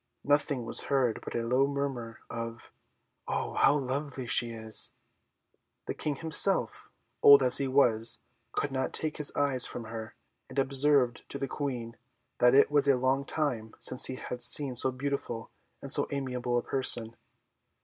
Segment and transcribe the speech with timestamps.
[0.23, 2.71] Nothing was heard but a low murmur of
[3.27, 3.53] "Oh!
[3.53, 4.93] how lovely she is!"
[5.85, 6.89] The King himself,
[7.21, 8.17] old as he was,
[8.53, 10.15] could not take his eyes from her,
[10.49, 11.97] and observed to the Queen,
[12.39, 15.51] that it was a long time since he had seen so beautiful
[15.83, 17.15] and so amiable a person.